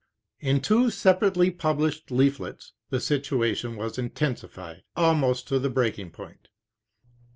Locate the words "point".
6.09-6.47